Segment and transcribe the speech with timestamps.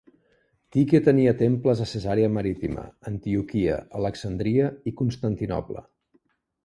[0.75, 5.85] Tique tenia temples a Cesarea Marítima, Antioquia, Alexandria i Constantinoble.